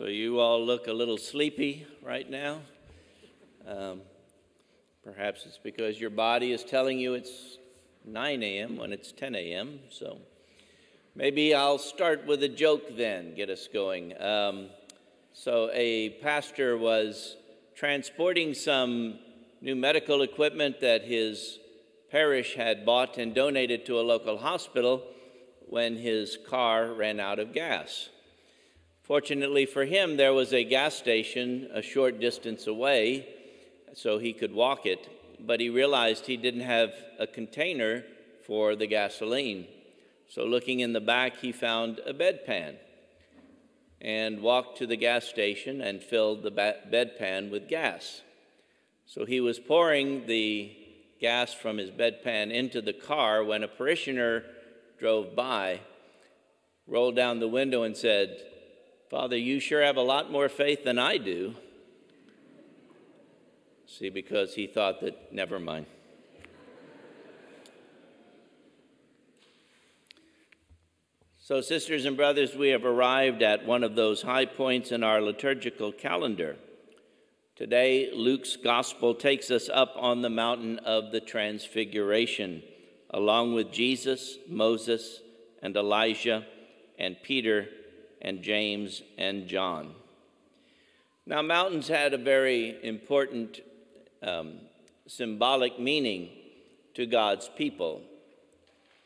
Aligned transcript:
So, 0.00 0.06
you 0.06 0.40
all 0.40 0.64
look 0.64 0.86
a 0.86 0.94
little 0.94 1.18
sleepy 1.18 1.86
right 2.02 2.28
now. 2.30 2.62
Um, 3.68 4.00
perhaps 5.04 5.44
it's 5.44 5.58
because 5.58 6.00
your 6.00 6.08
body 6.08 6.52
is 6.52 6.64
telling 6.64 6.98
you 6.98 7.12
it's 7.12 7.58
9 8.06 8.42
a.m. 8.42 8.78
when 8.78 8.94
it's 8.94 9.12
10 9.12 9.34
a.m. 9.34 9.78
So, 9.90 10.16
maybe 11.14 11.54
I'll 11.54 11.76
start 11.76 12.26
with 12.26 12.42
a 12.42 12.48
joke 12.48 12.96
then, 12.96 13.34
get 13.34 13.50
us 13.50 13.68
going. 13.70 14.18
Um, 14.18 14.70
so, 15.34 15.68
a 15.74 16.08
pastor 16.22 16.78
was 16.78 17.36
transporting 17.76 18.54
some 18.54 19.18
new 19.60 19.76
medical 19.76 20.22
equipment 20.22 20.80
that 20.80 21.04
his 21.04 21.58
parish 22.10 22.54
had 22.54 22.86
bought 22.86 23.18
and 23.18 23.34
donated 23.34 23.84
to 23.84 24.00
a 24.00 24.00
local 24.00 24.38
hospital 24.38 25.02
when 25.68 25.98
his 25.98 26.38
car 26.48 26.94
ran 26.94 27.20
out 27.20 27.38
of 27.38 27.52
gas. 27.52 28.08
Fortunately 29.10 29.66
for 29.66 29.86
him, 29.86 30.16
there 30.16 30.32
was 30.32 30.52
a 30.52 30.62
gas 30.62 30.94
station 30.94 31.68
a 31.74 31.82
short 31.82 32.20
distance 32.20 32.68
away, 32.68 33.26
so 33.92 34.18
he 34.18 34.32
could 34.32 34.54
walk 34.54 34.86
it, 34.86 35.08
but 35.44 35.58
he 35.58 35.68
realized 35.68 36.26
he 36.26 36.36
didn't 36.36 36.60
have 36.60 36.92
a 37.18 37.26
container 37.26 38.04
for 38.46 38.76
the 38.76 38.86
gasoline. 38.86 39.66
So, 40.28 40.44
looking 40.44 40.78
in 40.78 40.92
the 40.92 41.00
back, 41.00 41.38
he 41.38 41.50
found 41.50 41.98
a 42.06 42.14
bedpan 42.14 42.76
and 44.00 44.42
walked 44.42 44.78
to 44.78 44.86
the 44.86 44.96
gas 44.96 45.24
station 45.24 45.80
and 45.80 46.00
filled 46.00 46.44
the 46.44 46.52
bedpan 46.52 47.50
with 47.50 47.66
gas. 47.66 48.22
So, 49.06 49.24
he 49.24 49.40
was 49.40 49.58
pouring 49.58 50.28
the 50.28 50.70
gas 51.20 51.52
from 51.52 51.78
his 51.78 51.90
bedpan 51.90 52.52
into 52.52 52.80
the 52.80 52.92
car 52.92 53.42
when 53.42 53.64
a 53.64 53.68
parishioner 53.68 54.44
drove 55.00 55.34
by, 55.34 55.80
rolled 56.86 57.16
down 57.16 57.40
the 57.40 57.48
window, 57.48 57.82
and 57.82 57.96
said, 57.96 58.44
Father, 59.10 59.36
you 59.36 59.58
sure 59.58 59.82
have 59.82 59.96
a 59.96 60.02
lot 60.02 60.30
more 60.30 60.48
faith 60.48 60.84
than 60.84 60.96
I 60.96 61.18
do. 61.18 61.56
See, 63.84 64.08
because 64.08 64.54
he 64.54 64.68
thought 64.68 65.00
that, 65.00 65.32
never 65.32 65.58
mind. 65.58 65.86
So, 71.40 71.60
sisters 71.60 72.04
and 72.04 72.16
brothers, 72.16 72.54
we 72.54 72.68
have 72.68 72.84
arrived 72.84 73.42
at 73.42 73.66
one 73.66 73.82
of 73.82 73.96
those 73.96 74.22
high 74.22 74.46
points 74.46 74.92
in 74.92 75.02
our 75.02 75.20
liturgical 75.20 75.90
calendar. 75.90 76.54
Today, 77.56 78.12
Luke's 78.14 78.54
gospel 78.54 79.16
takes 79.16 79.50
us 79.50 79.68
up 79.68 79.92
on 79.96 80.22
the 80.22 80.30
mountain 80.30 80.78
of 80.78 81.10
the 81.10 81.20
Transfiguration, 81.20 82.62
along 83.10 83.54
with 83.54 83.72
Jesus, 83.72 84.38
Moses, 84.48 85.20
and 85.60 85.76
Elijah, 85.76 86.46
and 86.96 87.16
Peter 87.24 87.68
and 88.20 88.42
James 88.42 89.02
and 89.18 89.46
John. 89.46 89.94
Now, 91.26 91.42
mountains 91.42 91.88
had 91.88 92.12
a 92.12 92.18
very 92.18 92.76
important 92.82 93.60
um, 94.22 94.54
symbolic 95.06 95.78
meaning 95.78 96.30
to 96.94 97.06
God's 97.06 97.48
people. 97.56 98.02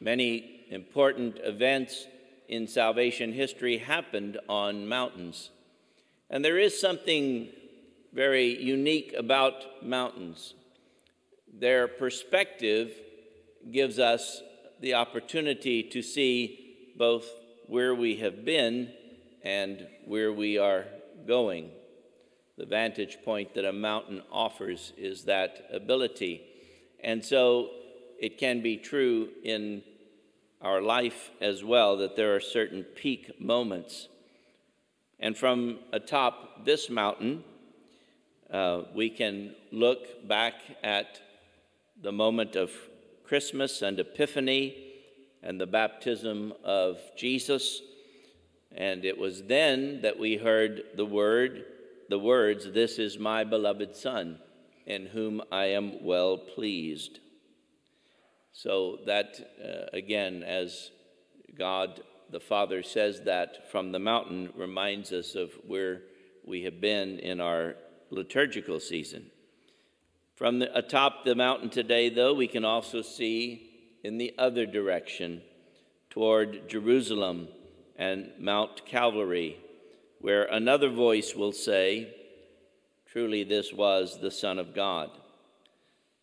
Many 0.00 0.64
important 0.70 1.38
events 1.42 2.06
in 2.48 2.66
salvation 2.66 3.32
history 3.32 3.78
happened 3.78 4.38
on 4.48 4.86
mountains. 4.86 5.50
And 6.30 6.44
there 6.44 6.58
is 6.58 6.78
something 6.78 7.48
very 8.12 8.62
unique 8.62 9.14
about 9.16 9.84
mountains. 9.84 10.54
Their 11.52 11.88
perspective 11.88 12.92
gives 13.70 13.98
us 13.98 14.42
the 14.80 14.94
opportunity 14.94 15.82
to 15.82 16.02
see 16.02 16.92
both 16.96 17.26
where 17.66 17.94
we 17.94 18.16
have 18.16 18.44
been 18.44 18.92
and 19.44 19.86
where 20.06 20.32
we 20.32 20.58
are 20.58 20.86
going. 21.26 21.70
The 22.56 22.66
vantage 22.66 23.18
point 23.24 23.54
that 23.54 23.64
a 23.64 23.72
mountain 23.72 24.22
offers 24.32 24.92
is 24.96 25.24
that 25.24 25.68
ability. 25.72 26.42
And 27.02 27.22
so 27.24 27.70
it 28.18 28.38
can 28.38 28.62
be 28.62 28.78
true 28.78 29.28
in 29.44 29.82
our 30.62 30.80
life 30.80 31.30
as 31.40 31.62
well 31.62 31.98
that 31.98 32.16
there 32.16 32.34
are 32.34 32.40
certain 32.40 32.82
peak 32.82 33.38
moments. 33.38 34.08
And 35.20 35.36
from 35.36 35.80
atop 35.92 36.64
this 36.64 36.88
mountain, 36.88 37.44
uh, 38.50 38.82
we 38.94 39.10
can 39.10 39.54
look 39.70 40.26
back 40.26 40.54
at 40.82 41.20
the 42.00 42.12
moment 42.12 42.56
of 42.56 42.70
Christmas 43.24 43.82
and 43.82 43.98
Epiphany 43.98 44.76
and 45.42 45.60
the 45.60 45.66
baptism 45.66 46.54
of 46.64 46.98
Jesus 47.16 47.82
and 48.76 49.04
it 49.04 49.18
was 49.18 49.44
then 49.44 50.00
that 50.02 50.18
we 50.18 50.36
heard 50.36 50.82
the 50.96 51.06
word, 51.06 51.64
the 52.08 52.18
words, 52.18 52.70
This 52.72 52.98
is 52.98 53.18
my 53.18 53.44
beloved 53.44 53.94
Son, 53.94 54.38
in 54.86 55.06
whom 55.06 55.42
I 55.52 55.66
am 55.66 56.04
well 56.04 56.36
pleased. 56.36 57.20
So 58.52 58.98
that, 59.06 59.38
uh, 59.62 59.96
again, 59.96 60.42
as 60.42 60.90
God 61.56 62.02
the 62.30 62.40
Father 62.40 62.82
says 62.82 63.22
that 63.22 63.70
from 63.70 63.92
the 63.92 63.98
mountain, 63.98 64.52
reminds 64.56 65.12
us 65.12 65.34
of 65.34 65.52
where 65.66 66.02
we 66.44 66.62
have 66.62 66.80
been 66.80 67.18
in 67.20 67.40
our 67.40 67.76
liturgical 68.10 68.80
season. 68.80 69.30
From 70.34 70.58
the, 70.58 70.76
atop 70.76 71.24
the 71.24 71.36
mountain 71.36 71.70
today, 71.70 72.08
though, 72.08 72.34
we 72.34 72.48
can 72.48 72.64
also 72.64 73.02
see 73.02 73.70
in 74.02 74.18
the 74.18 74.34
other 74.36 74.66
direction 74.66 75.42
toward 76.10 76.68
Jerusalem 76.68 77.48
and 77.96 78.32
Mount 78.38 78.84
Calvary, 78.86 79.58
where 80.20 80.44
another 80.44 80.90
voice 80.90 81.34
will 81.34 81.52
say, 81.52 82.14
Truly, 83.06 83.44
this 83.44 83.72
was 83.72 84.20
the 84.20 84.30
Son 84.30 84.58
of 84.58 84.74
God. 84.74 85.10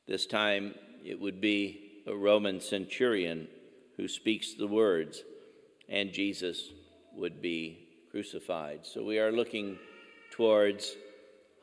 This 0.08 0.26
time 0.26 0.76
it 1.06 1.20
would 1.20 1.40
be 1.40 2.04
a 2.06 2.16
Roman 2.16 2.60
centurion 2.60 3.48
who 3.96 4.08
speaks 4.08 4.56
the 4.56 4.68
words, 4.68 5.24
and 5.88 6.12
Jesus 6.12 6.70
would 7.16 7.42
be 7.42 7.88
crucified. 8.12 8.82
So 8.84 9.04
we 9.04 9.20
are 9.20 9.32
looking 9.32 9.78
towards 10.32 10.96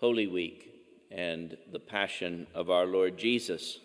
Holy 0.01 0.27
Week 0.27 0.73
and 1.11 1.57
the 1.73 1.79
Passion 1.79 2.47
of 2.55 2.71
our 2.71 2.87
Lord 2.87 3.19
Jesus. 3.19 3.81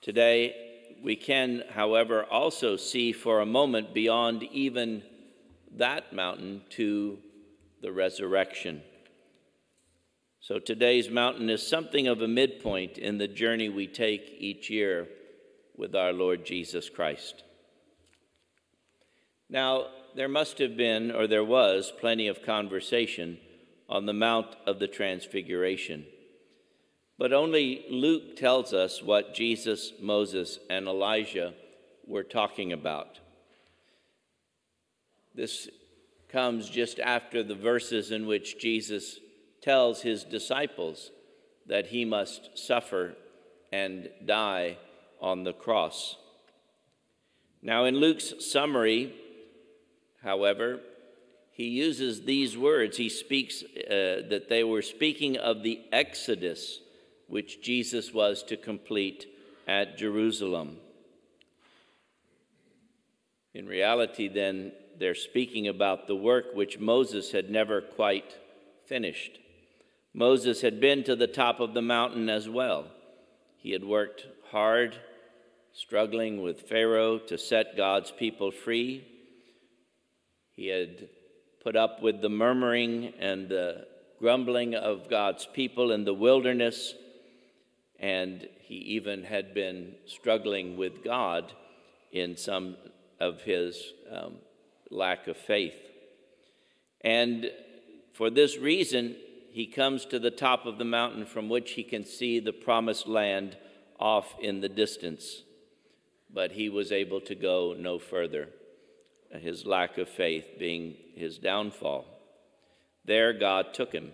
Today, 0.00 0.73
we 1.02 1.16
can, 1.16 1.64
however, 1.70 2.24
also 2.24 2.76
see 2.76 3.12
for 3.12 3.40
a 3.40 3.46
moment 3.46 3.94
beyond 3.94 4.42
even 4.44 5.02
that 5.76 6.12
mountain 6.12 6.62
to 6.70 7.18
the 7.82 7.92
resurrection. 7.92 8.82
So 10.40 10.58
today's 10.58 11.08
mountain 11.08 11.48
is 11.48 11.66
something 11.66 12.06
of 12.06 12.20
a 12.20 12.28
midpoint 12.28 12.98
in 12.98 13.18
the 13.18 13.28
journey 13.28 13.68
we 13.68 13.86
take 13.86 14.36
each 14.38 14.68
year 14.68 15.08
with 15.76 15.94
our 15.94 16.12
Lord 16.12 16.44
Jesus 16.44 16.88
Christ. 16.88 17.42
Now, 19.48 19.86
there 20.14 20.28
must 20.28 20.58
have 20.58 20.76
been, 20.76 21.10
or 21.10 21.26
there 21.26 21.44
was, 21.44 21.92
plenty 21.98 22.28
of 22.28 22.42
conversation 22.42 23.38
on 23.88 24.06
the 24.06 24.12
Mount 24.12 24.54
of 24.66 24.78
the 24.78 24.88
Transfiguration. 24.88 26.06
But 27.18 27.32
only 27.32 27.84
Luke 27.90 28.36
tells 28.36 28.72
us 28.72 29.02
what 29.02 29.34
Jesus, 29.34 29.92
Moses, 30.00 30.58
and 30.68 30.88
Elijah 30.88 31.54
were 32.06 32.24
talking 32.24 32.72
about. 32.72 33.20
This 35.34 35.68
comes 36.28 36.68
just 36.68 36.98
after 36.98 37.42
the 37.42 37.54
verses 37.54 38.10
in 38.10 38.26
which 38.26 38.58
Jesus 38.58 39.18
tells 39.62 40.02
his 40.02 40.24
disciples 40.24 41.10
that 41.66 41.86
he 41.86 42.04
must 42.04 42.58
suffer 42.58 43.14
and 43.72 44.10
die 44.24 44.76
on 45.20 45.44
the 45.44 45.52
cross. 45.52 46.16
Now, 47.62 47.84
in 47.84 47.96
Luke's 47.96 48.34
summary, 48.40 49.14
however, 50.22 50.80
he 51.52 51.68
uses 51.68 52.22
these 52.22 52.58
words. 52.58 52.96
He 52.96 53.08
speaks 53.08 53.62
uh, 53.62 54.26
that 54.28 54.48
they 54.48 54.64
were 54.64 54.82
speaking 54.82 55.36
of 55.36 55.62
the 55.62 55.80
Exodus 55.92 56.80
which 57.28 57.62
Jesus 57.62 58.12
was 58.12 58.42
to 58.44 58.56
complete 58.56 59.26
at 59.66 59.96
Jerusalem. 59.96 60.78
In 63.54 63.66
reality, 63.66 64.28
then, 64.28 64.72
they're 64.98 65.14
speaking 65.14 65.68
about 65.68 66.06
the 66.06 66.16
work 66.16 66.46
which 66.54 66.78
Moses 66.78 67.32
had 67.32 67.50
never 67.50 67.80
quite 67.80 68.36
finished. 68.86 69.38
Moses 70.12 70.60
had 70.60 70.80
been 70.80 71.02
to 71.04 71.16
the 71.16 71.26
top 71.26 71.60
of 71.60 71.74
the 71.74 71.82
mountain 71.82 72.28
as 72.28 72.48
well. 72.48 72.86
He 73.56 73.72
had 73.72 73.84
worked 73.84 74.26
hard, 74.50 74.96
struggling 75.72 76.42
with 76.42 76.68
Pharaoh 76.68 77.18
to 77.18 77.38
set 77.38 77.76
God's 77.76 78.10
people 78.10 78.50
free. 78.50 79.06
He 80.52 80.68
had 80.68 81.08
put 81.62 81.74
up 81.74 82.02
with 82.02 82.20
the 82.20 82.28
murmuring 82.28 83.14
and 83.18 83.48
the 83.48 83.86
grumbling 84.18 84.74
of 84.74 85.08
God's 85.08 85.48
people 85.52 85.90
in 85.90 86.04
the 86.04 86.14
wilderness 86.14 86.94
and 88.04 88.46
he 88.60 88.74
even 88.74 89.24
had 89.24 89.54
been 89.54 89.94
struggling 90.04 90.76
with 90.76 91.02
God 91.02 91.54
in 92.12 92.36
some 92.36 92.76
of 93.18 93.40
his 93.40 93.94
um, 94.12 94.34
lack 94.90 95.26
of 95.26 95.38
faith. 95.38 95.80
And 97.00 97.50
for 98.12 98.28
this 98.28 98.58
reason, 98.58 99.16
he 99.52 99.66
comes 99.66 100.04
to 100.04 100.18
the 100.18 100.30
top 100.30 100.66
of 100.66 100.76
the 100.76 100.84
mountain 100.84 101.24
from 101.24 101.48
which 101.48 101.70
he 101.72 101.82
can 101.82 102.04
see 102.04 102.40
the 102.40 102.52
promised 102.52 103.08
land 103.08 103.56
off 103.98 104.34
in 104.38 104.60
the 104.60 104.68
distance. 104.68 105.42
But 106.30 106.52
he 106.52 106.68
was 106.68 106.92
able 106.92 107.22
to 107.22 107.34
go 107.34 107.74
no 107.78 107.98
further, 107.98 108.50
his 109.30 109.64
lack 109.64 109.96
of 109.96 110.10
faith 110.10 110.58
being 110.58 110.94
his 111.14 111.38
downfall. 111.38 112.04
There, 113.06 113.32
God 113.32 113.72
took 113.72 113.94
him, 113.94 114.12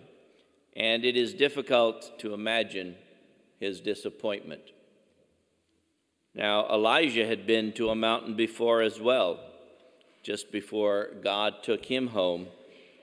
and 0.77 1.03
it 1.03 1.17
is 1.17 1.33
difficult 1.33 2.17
to 2.19 2.33
imagine 2.33 2.95
his 3.61 3.79
disappointment. 3.79 4.63
Now, 6.33 6.67
Elijah 6.67 7.27
had 7.27 7.45
been 7.45 7.71
to 7.73 7.89
a 7.89 7.95
mountain 7.95 8.35
before 8.35 8.81
as 8.81 8.99
well, 8.99 9.39
just 10.23 10.51
before 10.51 11.11
God 11.23 11.61
took 11.61 11.85
him 11.85 12.07
home 12.07 12.47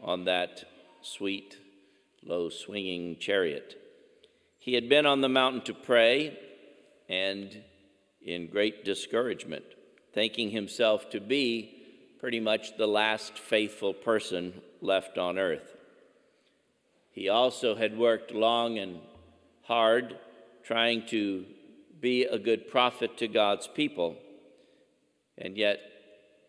on 0.03 0.25
that 0.25 0.65
sweet, 1.01 1.57
low 2.25 2.49
swinging 2.49 3.19
chariot. 3.19 3.77
He 4.59 4.75
had 4.75 4.89
been 4.89 5.07
on 5.07 5.21
the 5.21 5.29
mountain 5.29 5.63
to 5.63 5.75
pray 5.75 6.37
and 7.09 7.63
in 8.21 8.49
great 8.49 8.85
discouragement, 8.85 9.65
thinking 10.13 10.51
himself 10.51 11.09
to 11.11 11.21
be 11.21 11.75
pretty 12.19 12.41
much 12.41 12.77
the 12.77 12.89
last 12.89 13.39
faithful 13.39 13.95
person 13.95 14.61
left 14.81 15.19
on 15.19 15.39
earth. 15.39 15.77
He 17.13 17.29
also 17.29 17.77
had 17.77 17.97
worked 17.97 18.33
long 18.33 18.79
and 18.79 18.99
hard 19.63 20.19
trying 20.69 21.06
to 21.06 21.47
be 21.99 22.25
a 22.25 22.38
good 22.38 22.69
prophet 22.70 23.17
to 23.17 23.26
God's 23.26 23.67
people, 23.67 24.19
and 25.38 25.56
yet 25.56 25.81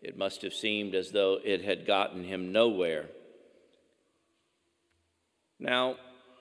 it 0.02 0.18
must 0.18 0.42
have 0.42 0.52
seemed 0.52 0.94
as 0.94 1.10
though 1.10 1.38
it 1.42 1.64
had 1.64 1.86
gotten 1.86 2.22
him 2.22 2.52
nowhere. 2.52 3.06
Now, 5.58 5.96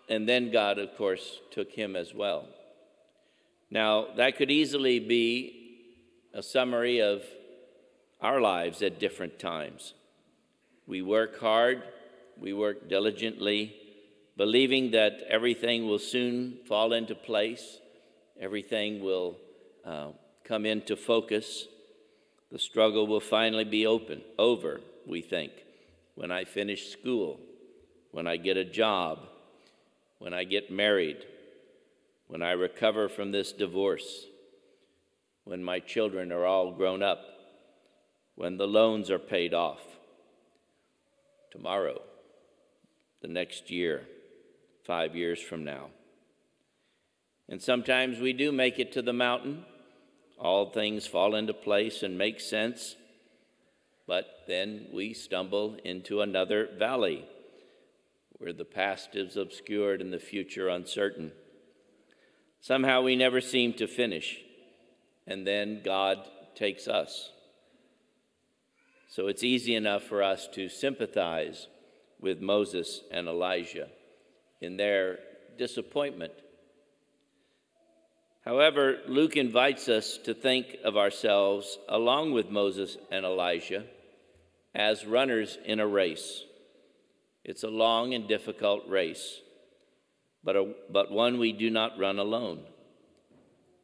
and 0.09 0.27
then 0.27 0.51
God, 0.51 0.77
of 0.77 0.97
course, 0.97 1.39
took 1.51 1.71
him 1.71 1.95
as 1.95 2.13
well. 2.13 2.49
Now, 3.71 4.07
that 4.17 4.35
could 4.35 4.51
easily 4.51 4.99
be 4.99 5.77
a 6.33 6.43
summary 6.43 6.99
of 7.01 7.23
our 8.19 8.41
lives 8.41 8.81
at 8.81 8.99
different 8.99 9.39
times. 9.39 9.93
We 10.85 11.01
work 11.01 11.39
hard, 11.39 11.81
we 12.37 12.51
work 12.51 12.89
diligently, 12.89 13.73
believing 14.39 14.91
that 14.91 15.21
everything 15.27 15.86
will 15.86 16.00
soon 16.00 16.57
fall 16.65 16.94
into 16.94 17.13
place, 17.13 17.80
everything 18.39 19.03
will 19.03 19.36
uh, 19.83 20.07
come 20.45 20.65
into 20.65 20.95
focus. 20.95 21.68
The 22.50 22.57
struggle 22.57 23.06
will 23.06 23.19
finally 23.19 23.65
be 23.65 23.86
open, 23.86 24.21
over, 24.38 24.80
we 25.06 25.21
think, 25.21 25.51
when 26.15 26.31
I 26.31 26.45
finish 26.45 26.89
school, 26.89 27.38
when 28.12 28.27
I 28.27 28.38
get 28.38 28.56
a 28.56 28.63
job, 28.63 29.27
when 30.19 30.33
I 30.33 30.45
get 30.45 30.71
married, 30.71 31.18
when 32.27 32.42
I 32.42 32.51
recover 32.51 33.09
from 33.09 33.33
this 33.33 33.51
divorce, 33.51 34.25
when 35.44 35.62
my 35.62 35.81
children 35.81 36.31
are 36.31 36.45
all 36.45 36.71
grown 36.71 37.03
up, 37.03 37.25
when 38.35 38.56
the 38.56 38.68
loans 38.68 39.12
are 39.12 39.19
paid 39.19 39.53
off, 39.53 39.81
tomorrow, 41.51 42.01
the 43.21 43.27
next 43.27 43.69
year 43.69 44.03
five 44.85 45.15
years 45.15 45.41
from 45.41 45.63
now. 45.63 45.87
And 47.47 47.61
sometimes 47.61 48.19
we 48.19 48.33
do 48.33 48.51
make 48.51 48.79
it 48.79 48.91
to 48.93 49.01
the 49.01 49.13
mountain. 49.13 49.65
All 50.39 50.69
things 50.69 51.07
fall 51.07 51.35
into 51.35 51.53
place 51.53 52.03
and 52.03 52.17
make 52.17 52.39
sense. 52.39 52.95
But 54.07 54.25
then 54.47 54.87
we 54.93 55.13
stumble 55.13 55.77
into 55.83 56.21
another 56.21 56.69
valley 56.77 57.25
where 58.37 58.53
the 58.53 58.65
past 58.65 59.15
is 59.15 59.35
obscured 59.35 60.01
and 60.01 60.13
the 60.13 60.19
future 60.19 60.69
uncertain. 60.69 61.31
Somehow 62.61 63.01
we 63.01 63.15
never 63.15 63.41
seem 63.41 63.73
to 63.73 63.87
finish, 63.87 64.39
and 65.27 65.45
then 65.45 65.81
God 65.83 66.19
takes 66.55 66.87
us. 66.87 67.31
So 69.09 69.27
it's 69.27 69.43
easy 69.43 69.75
enough 69.75 70.03
for 70.03 70.23
us 70.23 70.47
to 70.53 70.69
sympathize 70.69 71.67
with 72.19 72.41
Moses 72.41 73.01
and 73.11 73.27
Elijah 73.27 73.89
in 74.61 74.77
their 74.77 75.19
disappointment. 75.57 76.33
However, 78.45 79.00
Luke 79.07 79.38
invites 79.38 79.89
us 79.89 80.17
to 80.25 80.33
think 80.33 80.77
of 80.83 80.97
ourselves, 80.97 81.77
along 81.88 82.31
with 82.31 82.50
Moses 82.50 82.97
and 83.11 83.25
Elijah, 83.25 83.85
as 84.73 85.06
runners 85.06 85.57
in 85.65 85.79
a 85.79 85.88
race. 85.88 86.44
It's 87.44 87.63
a 87.63 87.69
long 87.69 88.13
and 88.13 88.27
difficult 88.27 88.88
race, 88.88 89.39
but, 90.44 90.56
a, 90.56 90.73
but 90.89 91.11
one 91.11 91.38
we 91.38 91.51
do 91.51 91.69
not 91.69 92.00
run 92.00 92.17
alone. 92.17 92.63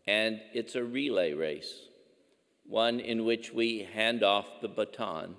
And 0.07 0.39
it's 0.53 0.75
a 0.75 0.83
relay 0.83 1.33
race, 1.33 1.73
one 2.65 2.99
in 2.99 3.25
which 3.25 3.51
we 3.51 3.87
hand 3.93 4.23
off 4.23 4.47
the 4.61 4.67
baton 4.67 5.35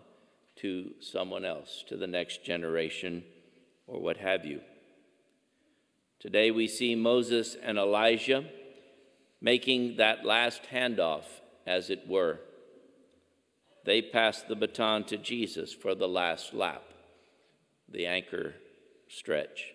to 0.57 0.93
someone 1.01 1.45
else, 1.45 1.85
to 1.89 1.97
the 1.97 2.07
next 2.07 2.45
generation, 2.45 3.25
or 3.87 4.01
what 4.01 4.17
have 4.17 4.45
you. 4.45 4.61
Today 6.27 6.51
we 6.51 6.67
see 6.67 6.97
Moses 6.97 7.57
and 7.63 7.79
Elijah 7.79 8.45
making 9.41 9.99
that 9.99 10.25
last 10.25 10.63
handoff, 10.73 11.23
as 11.65 11.89
it 11.89 12.09
were. 12.09 12.41
They 13.85 14.03
pass 14.03 14.43
the 14.43 14.57
baton 14.57 15.05
to 15.05 15.19
Jesus 15.19 15.73
for 15.73 15.95
the 15.95 16.09
last 16.09 16.53
lap, 16.53 16.83
the 17.89 18.07
anchor 18.07 18.55
stretch. 19.07 19.67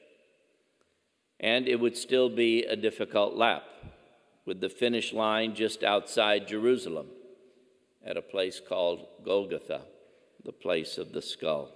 And 1.40 1.70
it 1.70 1.80
would 1.80 1.96
still 1.96 2.28
be 2.28 2.66
a 2.66 2.76
difficult 2.76 3.34
lap, 3.38 3.64
with 4.46 4.60
the 4.60 4.68
finish 4.68 5.14
line 5.14 5.56
just 5.56 5.86
outside 5.86 6.50
Jerusalem 6.50 7.08
at 8.06 8.18
a 8.18 8.22
place 8.22 8.60
called 8.60 9.08
Golgotha, 9.24 9.84
the 10.44 10.52
place 10.52 10.98
of 10.98 11.14
the 11.14 11.22
skull. 11.22 11.72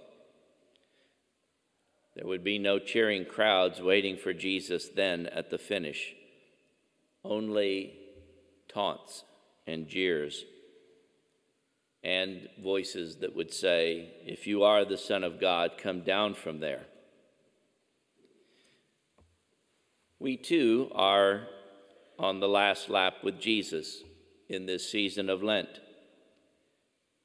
There 2.16 2.26
would 2.26 2.42
be 2.42 2.58
no 2.58 2.78
cheering 2.78 3.26
crowds 3.26 3.80
waiting 3.80 4.16
for 4.16 4.32
Jesus 4.32 4.88
then 4.88 5.26
at 5.26 5.50
the 5.50 5.58
finish, 5.58 6.14
only 7.22 7.92
taunts 8.68 9.24
and 9.66 9.86
jeers 9.86 10.46
and 12.02 12.48
voices 12.62 13.16
that 13.16 13.36
would 13.36 13.52
say, 13.52 14.14
If 14.24 14.46
you 14.46 14.62
are 14.62 14.84
the 14.84 14.96
Son 14.96 15.24
of 15.24 15.38
God, 15.38 15.72
come 15.76 16.00
down 16.00 16.32
from 16.34 16.60
there. 16.60 16.86
We 20.18 20.38
too 20.38 20.90
are 20.94 21.48
on 22.18 22.40
the 22.40 22.48
last 22.48 22.88
lap 22.88 23.16
with 23.22 23.38
Jesus 23.38 24.02
in 24.48 24.64
this 24.64 24.90
season 24.90 25.28
of 25.28 25.42
Lent. 25.42 25.80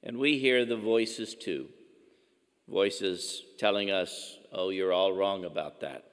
And 0.04 0.18
we 0.18 0.38
hear 0.38 0.66
the 0.66 0.76
voices 0.76 1.34
too 1.34 1.68
voices 2.72 3.44
telling 3.58 3.92
us 3.92 4.38
Oh, 4.54 4.70
you're 4.70 4.92
all 4.92 5.14
wrong 5.14 5.46
about 5.46 5.80
that. 5.80 6.04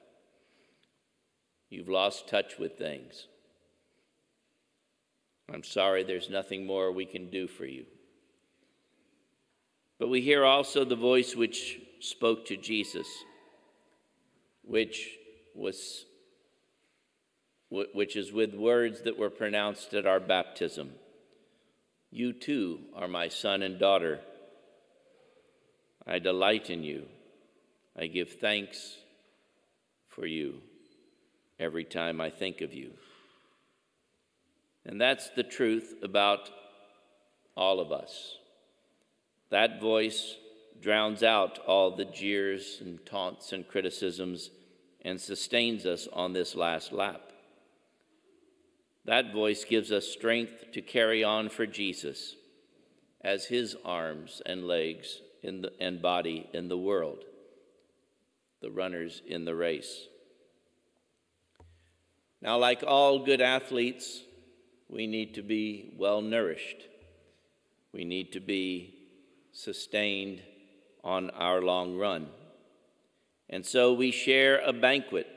You've 1.69 1.89
lost 1.89 2.29
touch 2.29 2.57
with 2.57 2.77
things. 2.77 3.27
I'm 5.53 5.63
sorry, 5.63 6.03
there's 6.03 6.29
nothing 6.29 6.65
more 6.65 6.91
we 6.91 7.05
can 7.05 7.29
do 7.29 7.47
for 7.47 7.65
you. 7.65 7.85
But 9.99 10.07
we 10.07 10.21
hear 10.21 10.45
also 10.45 10.85
the 10.85 10.95
voice 10.95 11.35
which 11.35 11.81
spoke 11.99 12.45
to 12.45 12.55
Jesus, 12.55 13.07
which 14.63 15.17
was 15.53 16.05
which 17.69 18.15
is 18.15 18.31
with 18.31 18.55
words 18.55 19.01
that 19.01 19.17
were 19.17 19.29
pronounced 19.29 19.93
at 19.93 20.07
our 20.07 20.19
baptism. 20.19 20.91
You 22.09 22.33
too 22.33 22.79
are 22.95 23.07
my 23.07 23.27
son 23.27 23.61
and 23.61 23.77
daughter. 23.77 24.21
I 26.09 26.17
delight 26.17 26.71
in 26.71 26.81
you. 26.81 27.05
I 27.95 28.07
give 28.07 28.39
thanks 28.39 28.97
for 30.07 30.25
you 30.25 30.55
every 31.59 31.83
time 31.83 32.19
I 32.19 32.31
think 32.31 32.61
of 32.61 32.73
you. 32.73 32.93
And 34.85 34.99
that's 34.99 35.29
the 35.29 35.43
truth 35.43 35.93
about 36.01 36.49
all 37.55 37.79
of 37.79 37.91
us. 37.91 38.37
That 39.51 39.79
voice 39.79 40.35
drowns 40.81 41.21
out 41.21 41.59
all 41.59 41.95
the 41.95 42.05
jeers 42.05 42.79
and 42.81 43.05
taunts 43.05 43.53
and 43.53 43.67
criticisms 43.67 44.49
and 45.05 45.21
sustains 45.21 45.85
us 45.85 46.07
on 46.11 46.33
this 46.33 46.55
last 46.55 46.91
lap. 46.91 47.21
That 49.05 49.31
voice 49.31 49.63
gives 49.63 49.91
us 49.91 50.07
strength 50.07 50.71
to 50.71 50.81
carry 50.81 51.23
on 51.23 51.49
for 51.49 51.67
Jesus 51.67 52.35
as 53.21 53.45
his 53.45 53.75
arms 53.85 54.41
and 54.47 54.65
legs 54.65 55.21
the, 55.43 55.71
and 55.79 56.01
body 56.01 56.49
in 56.53 56.67
the 56.67 56.77
world 56.77 57.23
the 58.61 58.71
runners 58.71 59.21
in 59.25 59.45
the 59.45 59.55
race. 59.55 60.07
Now, 62.41 62.57
like 62.57 62.83
all 62.85 63.19
good 63.25 63.41
athletes, 63.41 64.21
we 64.87 65.07
need 65.07 65.35
to 65.35 65.41
be 65.41 65.93
well 65.97 66.21
nourished. 66.21 66.87
We 67.93 68.05
need 68.05 68.31
to 68.33 68.39
be 68.39 68.95
sustained 69.51 70.41
on 71.03 71.29
our 71.31 71.61
long 71.61 71.97
run. 71.97 72.27
And 73.49 73.65
so 73.65 73.93
we 73.93 74.11
share 74.11 74.59
a 74.59 74.73
banquet. 74.73 75.27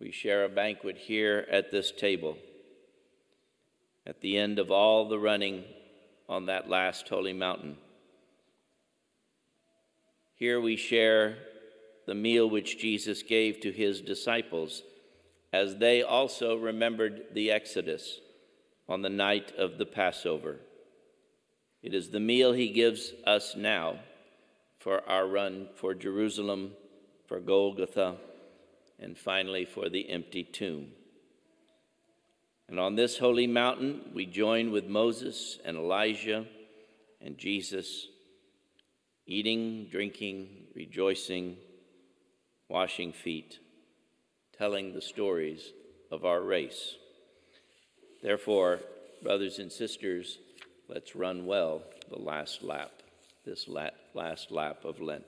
We 0.00 0.10
share 0.10 0.44
a 0.44 0.48
banquet 0.48 0.96
here 0.96 1.46
at 1.50 1.70
this 1.70 1.92
table. 1.92 2.36
At 4.06 4.20
the 4.20 4.36
end 4.36 4.58
of 4.58 4.70
all 4.70 5.08
the 5.08 5.18
running 5.18 5.64
on 6.28 6.46
that 6.46 6.68
last 6.68 7.08
holy 7.08 7.32
mountain. 7.32 7.76
Here 10.40 10.58
we 10.58 10.76
share 10.76 11.36
the 12.06 12.14
meal 12.14 12.48
which 12.48 12.78
Jesus 12.78 13.22
gave 13.22 13.60
to 13.60 13.70
his 13.70 14.00
disciples 14.00 14.82
as 15.52 15.76
they 15.76 16.02
also 16.02 16.56
remembered 16.56 17.26
the 17.34 17.50
Exodus 17.50 18.20
on 18.88 19.02
the 19.02 19.10
night 19.10 19.52
of 19.58 19.76
the 19.76 19.84
Passover. 19.84 20.56
It 21.82 21.92
is 21.92 22.08
the 22.08 22.20
meal 22.20 22.54
he 22.54 22.70
gives 22.70 23.12
us 23.26 23.54
now 23.54 23.98
for 24.78 25.06
our 25.06 25.26
run 25.26 25.68
for 25.74 25.92
Jerusalem, 25.92 26.72
for 27.26 27.38
Golgotha, 27.38 28.16
and 28.98 29.18
finally 29.18 29.66
for 29.66 29.90
the 29.90 30.08
empty 30.08 30.42
tomb. 30.42 30.86
And 32.66 32.80
on 32.80 32.94
this 32.94 33.18
holy 33.18 33.46
mountain, 33.46 34.10
we 34.14 34.24
join 34.24 34.70
with 34.70 34.86
Moses 34.86 35.58
and 35.66 35.76
Elijah 35.76 36.46
and 37.20 37.36
Jesus, 37.36 38.06
eating, 39.30 39.86
drinking, 39.92 40.48
rejoicing, 40.74 41.56
washing 42.68 43.12
feet, 43.12 43.60
telling 44.58 44.92
the 44.92 45.00
stories 45.00 45.72
of 46.10 46.24
our 46.24 46.40
race. 46.40 46.96
Therefore, 48.24 48.80
brothers 49.22 49.60
and 49.60 49.70
sisters, 49.70 50.38
let's 50.88 51.14
run 51.14 51.46
well 51.46 51.84
the 52.10 52.18
last 52.18 52.64
lap, 52.64 52.90
this 53.46 53.68
last 53.68 54.50
lap 54.50 54.84
of 54.84 55.00
Lent. 55.00 55.24